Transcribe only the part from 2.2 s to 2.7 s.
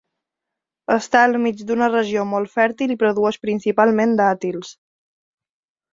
molt